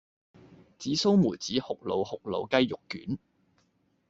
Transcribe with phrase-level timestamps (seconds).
[0.79, 3.19] 紫蘇梅子酷魯酷魯雞肉卷